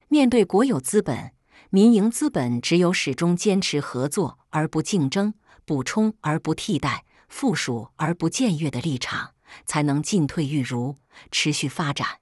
[0.08, 1.34] 面对国有资本，
[1.70, 5.34] 民营资本只有始终坚持合作而不竞争、
[5.66, 9.32] 补充而不替代、附属而不僭越的立场，
[9.66, 10.96] 才能进退玉如，
[11.32, 12.21] 持续发展。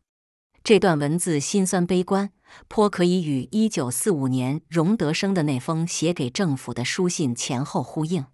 [0.70, 2.30] 这段文字心酸悲观，
[2.68, 8.28] 颇可以与一九四五年荣德生的那封写给政府的书信前后呼应。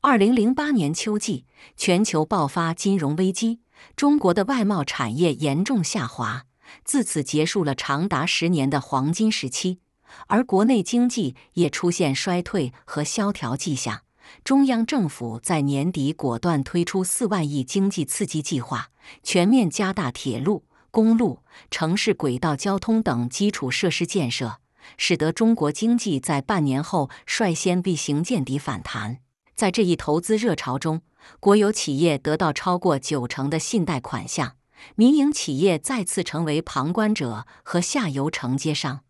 [0.00, 1.44] 二零零八年秋季，
[1.76, 3.60] 全球爆发金融危机，
[3.94, 6.46] 中国的外贸产业严重下滑，
[6.86, 9.80] 自此结束了长达十年的黄金时期。
[10.28, 14.04] 而国内经济也出现衰退和萧条迹象。
[14.42, 18.88] 中央政府在年底果断推出四万亿经济刺激计划，
[19.22, 20.64] 全面加大铁路。
[20.90, 24.58] 公路、城市轨道交通等基础设施建设，
[24.96, 29.18] 使得中国经济在半年后率先 V 型见底反弹。
[29.54, 31.02] 在这一投资热潮中，
[31.38, 34.56] 国有企业得到超过九成的信贷款项，
[34.96, 39.00] 民营企业再次成为旁观者和下游承接商。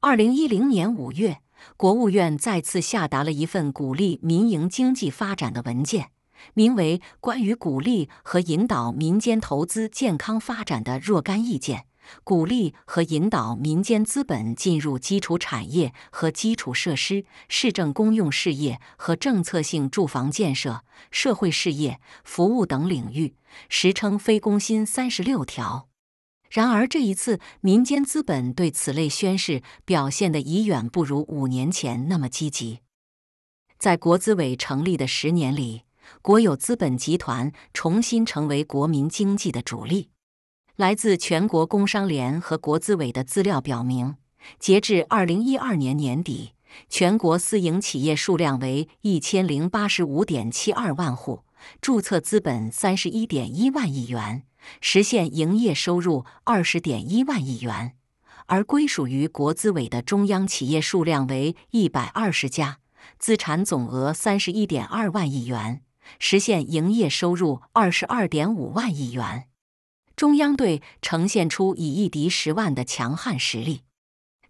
[0.00, 1.40] 二零一零年五月，
[1.76, 6.10] 国务院再次下达了一份鼓励民营经济发展的文件。
[6.54, 11.80] 名为《关于鼓励和引导民间投资健康发展的若干意见》，
[12.24, 23.34] 鼓励和引导民间资本进入基础产业和基础设施、市政公用事业和政策性住房建设、社会事业、服务等领域，
[23.68, 25.88] 实称“非公新三十六条”。
[26.50, 32.80] 然而，这一次民间资本对此类宣示表现的已远不如五年前那么积极。
[33.78, 35.82] 在国资委成立的十年里，
[36.22, 40.10] 国有资本集团重新成为国民经济的主力。
[40.76, 44.14] 来自全国工商联和国资委的资料表明，
[44.60, 46.52] 截至二零一二年年底，
[46.88, 51.42] 全国私营企业数量为一千零八十五点七二万户，
[51.80, 54.44] 注册资本三十一点一万亿元，
[54.80, 57.96] 实现营业收入二十点一万亿元，
[58.46, 62.78] 而归属于国资委的中央企业数量为一百二十家，
[63.18, 65.82] 资产总额三十一点二万亿元，
[66.18, 69.48] 实现营业收入二十二点五万亿元。
[70.16, 73.82] 中央队呈现出以一敌十万的强悍实力，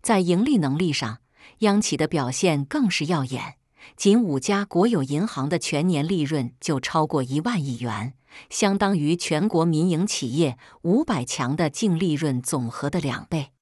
[0.00, 1.18] 在盈利能力上，
[1.59, 3.56] 央企的表现更是耀眼。
[3.96, 8.14] 仅五家国有银行的全年利润就超过一万亿元，
[8.50, 13.52] 相当于全国民营企业五百强的净利润总和的两倍。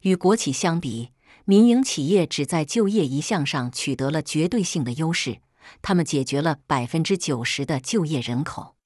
[0.00, 1.10] 与国企相比，
[1.44, 5.38] 民营企业只在就业一项上取得了绝对性的优势，
[5.80, 8.76] 他们解决了百分之九十的就业人口。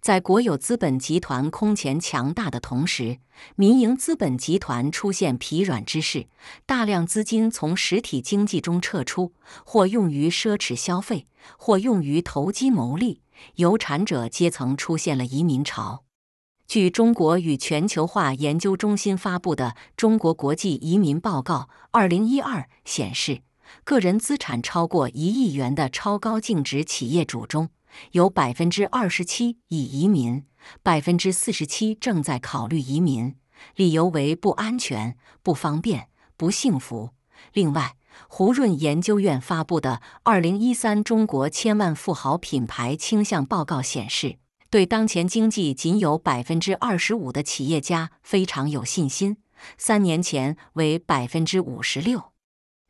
[0.00, 3.20] 在国有资本集团空前强大的同时，
[3.56, 6.28] 民营资本集团出现疲软之势，
[6.66, 9.32] 大量资金从实体经济中撤出，
[9.64, 11.26] 或用于奢侈消费，
[11.56, 13.22] 或用于投机牟利，
[13.54, 16.04] 有产者阶层出现了移民潮。
[16.66, 23.40] 据中国与全球化研究中心发布的《中国国际移民报告（二零一二）》显示，
[23.82, 27.70] 个人资产超过一亿元的超高净值企业主中，
[28.12, 30.44] 有百分之二十七已移民，
[30.82, 33.34] 百分之四十七正在考虑移民，
[33.76, 37.10] 理由为不安全、不方便、不幸福。
[37.52, 37.96] 另外，
[38.28, 44.38] 胡润研究院发布的《二零一三中国千万富豪品牌倾向报告》显示，
[44.70, 49.36] 对当前经济仅有百分之二十五的企业家非常有信心，
[49.76, 52.33] 三年前为百分之五十六。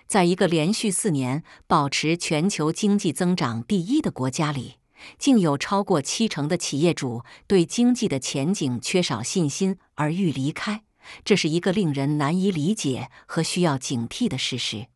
[0.07, 4.77] 在一个连续四年保持全球经济增长第一的国家里。
[5.19, 10.85] 竟有超过七成的企业主对经济的前景缺少信心而欲离开，
[11.25, 14.87] 这是一个令人难以理解和需要警惕的事实。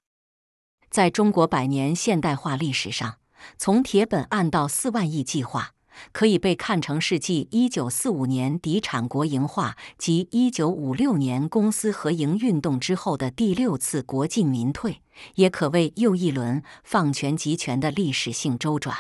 [0.88, 3.18] 在中国百年现代化历史上，
[3.58, 5.74] 从铁本案到四万亿计划，
[6.12, 15.02] 可以被看成是继一九四五年敌产国营化及一九五六年公私合营运动之后的第六次国进民退，
[15.34, 18.96] 也可谓又一轮放权集权的历史性周转。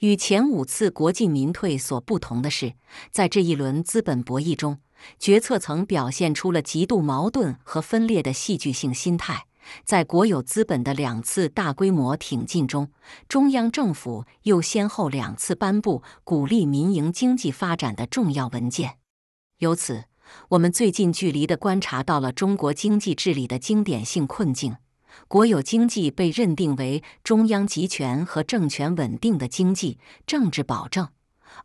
[0.00, 2.74] 与前五次国进民退所不同的是，
[3.10, 4.78] 在这一轮资本博弈中，
[5.18, 9.46] 决策层表现出了极度矛盾和分裂的戏剧性心态。
[9.84, 12.90] 在国有资本的两次大规模挺进中，
[13.28, 18.98] 中央政府又先后两次颁布鼓励民营经济发展的重要文件。
[19.58, 20.04] 由此，
[20.50, 24.76] 我们最近距离地观察到了中国经济治理的经典性困境。
[25.28, 31.08] 国有经济被认定为中央集权和政权稳定的经济政治保证，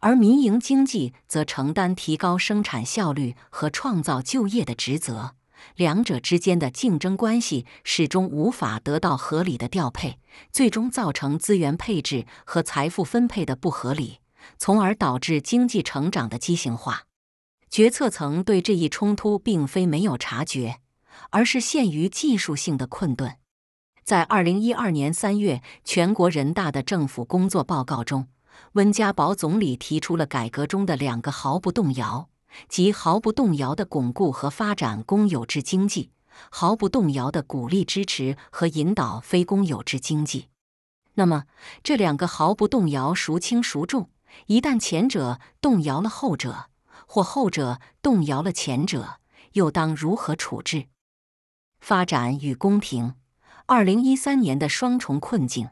[0.02, 5.34] 而民营经济则承担提高生产效率和创造就业的职责。
[5.76, 10.20] 两者之间的竞争关系始终无法得到合理的调配，
[10.51, 14.20] 最终造成资源配置和财富分配的不合理，
[14.57, 17.03] 从而导致经济成长的畸形化。
[17.70, 20.80] 决策层对这一冲突并非没有察觉。
[21.32, 23.36] 而是陷于技术性的困顿。
[24.03, 28.28] 在二零一二年三月全国人大的政府工作报告中，
[28.74, 32.30] 温家宝总理提出了改革中的两个毫不动摇，
[32.68, 36.12] 即毫不动摇的巩固和发展公有制经济，
[36.50, 40.47] 毫不动摇的鼓励支持和引导非公有制经济。
[41.16, 41.45] 那么，
[41.84, 44.10] 这两个毫不动摇孰轻孰重？
[44.45, 46.70] 一旦前者动摇了后者，
[47.08, 49.20] 或后者动摇了前者，
[49.54, 50.86] 又当如何处置？
[51.80, 53.16] 发展与公平，
[53.66, 55.70] 二零一三年的双重困境。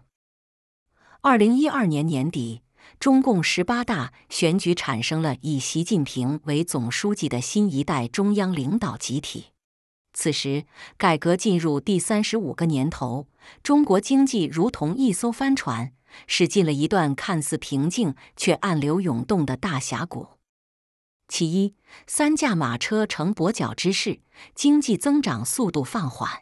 [1.21, 2.61] 二零一二年年底，
[2.99, 9.47] 中共十八大选举产生了以习近平为总书记的新一代中央领导集体。
[10.13, 10.65] 此时，
[10.97, 13.27] 改革进入第三十五个年头，
[13.61, 15.93] 中国经济如同一艘帆船，
[16.25, 20.29] 驶进了一段看似平静却暗流涌动的大峡谷。
[21.27, 21.75] 其一，
[22.07, 24.21] 三驾马车成跛脚之势，
[24.55, 26.41] 经济增长速度放缓，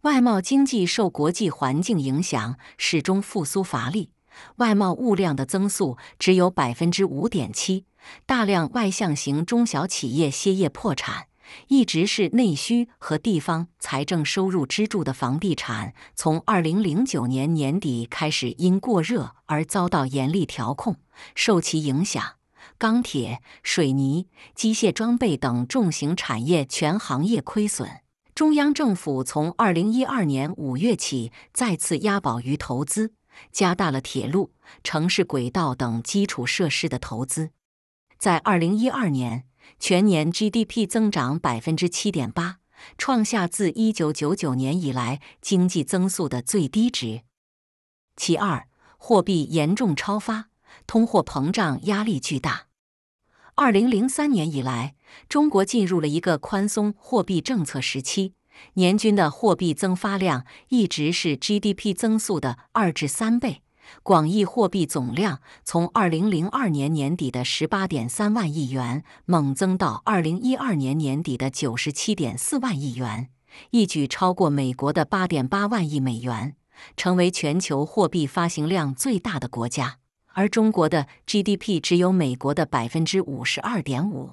[0.00, 4.12] 外贸经济受国际环境影响，始终复苏乏力，
[4.56, 7.86] 外贸物量的增速只有百分之五点七，
[8.26, 11.26] 大量外向型中小企业歇业破产，
[11.68, 20.96] 一直是内需和地方财政收入支柱的房地产，从二零零九年年底开始因过热而遭到严厉调控，
[21.34, 22.22] 受其影响。
[22.76, 27.88] 钢铁、水泥、机械装备等重型产业全行业亏损。
[28.34, 33.12] 中央政府从二零一二年五月起再次押宝于投资，
[33.52, 37.50] 加大了铁路、城市轨道等基础设施的投资。
[38.18, 39.46] 在二零一二年，
[39.78, 42.58] 全年 GDP 增长百分之七点八，
[42.96, 47.22] 创下自一九九九年以来经济增速的最低值。
[48.16, 50.50] 其二，货币严重超发。
[50.88, 52.66] 通货膨胀压力巨大。
[53.54, 54.96] 二零零三年以来，
[55.28, 58.34] 中国进入了一个宽松货币政策时期，
[58.74, 63.62] 年均的货币增发量一直是 GDP 增速的二至三倍。
[64.02, 73.28] 广义货币总量从二零零二年年底的十八点三万亿元猛增到二零一二年年底的九十七点四万亿元，
[73.70, 76.56] 一举超过美国的八点八万亿美元，
[76.96, 79.98] 成为全球货币发行量最大的国家。
[80.28, 84.32] 而中国的 GDP 只有美国的百分之五十二点五。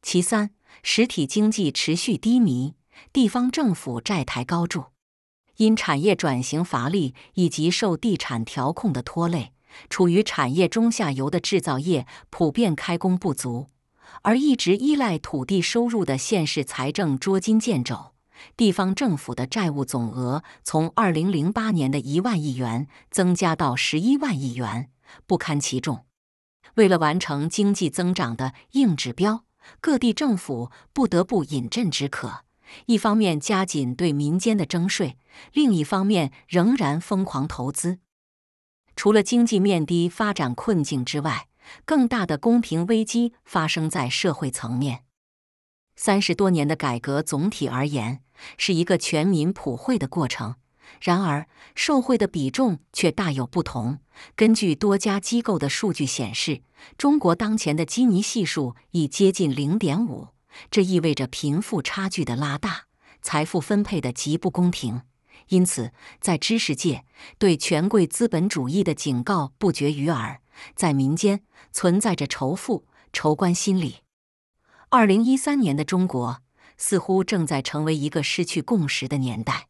[0.00, 0.50] 其三，
[0.82, 2.74] 实体经济持续低迷，
[3.12, 4.86] 地方政府债台高筑，
[5.56, 9.52] 因产业转型乏力以及受地产调控的拖累，
[9.88, 13.70] 处于产业中下游的制造业普遍开工不足，
[14.22, 18.12] 而一直依赖土地收入的县市财政捉襟见肘，
[18.56, 24.90] 地方政府的债务总额从二零零八年的一万亿元增加到十一万亿元。
[25.26, 26.04] 不堪其重，
[26.74, 29.44] 为了完成经济增长的硬指标，
[29.80, 32.45] 各地政府不得不饮鸩止渴。
[32.86, 35.18] 一方面加紧对民间的征税，
[35.52, 37.98] 另一方面仍然疯狂投资。
[38.94, 41.48] 除了经济面低、发展困境之外，
[41.84, 45.04] 更大的公平危机发生在社会层面。
[45.94, 48.20] 三十多年的改革，总体而言
[48.56, 50.56] 是一个全民普惠的过程。
[51.00, 53.98] 然而，受贿的比重却大有不同。
[54.34, 56.62] 根据多家机构的数据显示，
[56.96, 60.28] 中国当前的基尼系数已接近零点五，
[60.70, 62.84] 这意味着贫富差距的拉大，
[63.22, 65.02] 财富分配的极不公平。
[65.48, 67.04] 因此，在知识界
[67.38, 70.40] 对权贵资本主义的警告不绝于耳，
[70.74, 71.42] 在民间
[71.72, 73.98] 存在着仇富仇官心理。
[74.88, 76.42] 二零一三年的中国
[76.76, 79.68] 似乎正在成为一个失去共识的年代。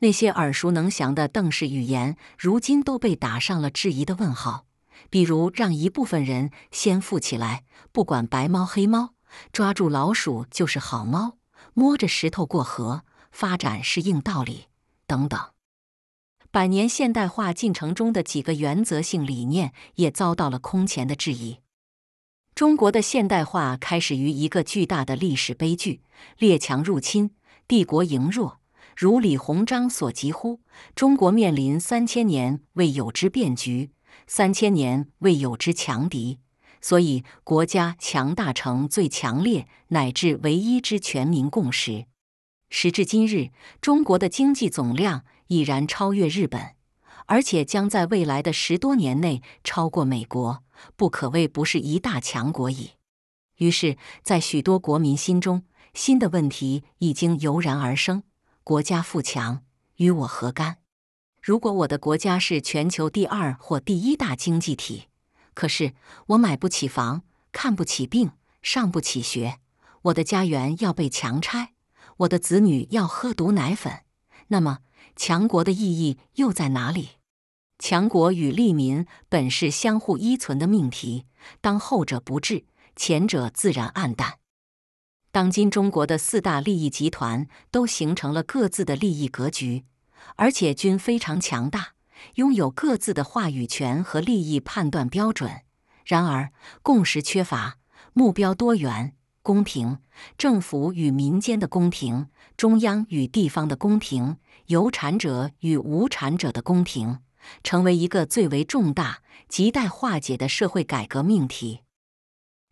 [0.00, 4.66] 那些耳熟能详的邓氏语言，如今都被打上了质疑的问号。
[5.08, 9.14] 比如，让一部分人先富起来，不管白猫黑猫，
[9.52, 11.38] 抓住老鼠就是好猫，
[11.74, 14.66] 摸着石头过河，发展是硬道理，
[15.06, 15.38] 等等。
[16.50, 21.58] 百年现代化进程中的几个原则性理念也遭到了空前的质疑。
[22.54, 26.02] 中国的现代化开始于一个巨大的历史悲剧：
[26.38, 27.30] 列强入侵，
[27.68, 28.60] 帝国羸弱。
[28.96, 30.60] 如李鸿章所疾呼，
[30.94, 33.92] 中国面临三千年未有之变局，
[34.26, 36.40] 三千年未有之强敌，
[36.80, 42.06] 所以国家强大成最强烈乃至唯一之全民共识。
[42.68, 43.50] 时至今日，
[43.80, 46.74] 中国的经济总量已然超越日本，
[47.26, 50.62] 而且将在未来的十多年内超过美国，
[50.96, 52.92] 不可谓不是一大强国矣。
[53.56, 58.22] 于是，在许多国民心中，新的问题已经油然而生。
[58.62, 59.64] 国家富强
[59.96, 60.78] 与我何干？
[61.42, 65.08] 如果我的国家是全球第二或第一大经济体，
[65.60, 65.92] 可是
[66.28, 68.30] 我买不起房，看不起病，
[68.62, 69.58] 上不起学，
[70.04, 71.74] 我的家园要被强拆，
[72.16, 74.04] 我的子女要喝毒奶粉，
[74.48, 74.78] 那么
[75.16, 77.10] 强国的意义又在哪里？
[77.78, 81.26] 强国与利民本是相互依存的命题，
[81.60, 82.64] 当后者不治，
[82.96, 84.38] 前者自然暗淡。
[85.30, 89.84] 当今中国的四大利益集团都形成了各自的利益格局，
[90.36, 91.92] 而且均非常强大，
[92.34, 95.62] 拥有各自的话语权和利益判断标准。
[96.04, 96.52] 然而，
[96.82, 97.78] 共识缺乏，
[98.12, 99.98] 目标多元、公平，
[100.36, 107.20] 政府与民间的公平，中央与地方的公平，有产者与无产者的公平，
[107.62, 111.82] 成为一个最为重大、亟待化解的社会改革命题。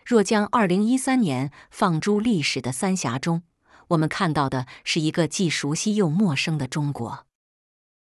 [0.05, 3.43] 若将二零一三年放诸历史的三峡中，
[3.89, 7.28] 我们看到的是一个既熟悉又陌生的中国。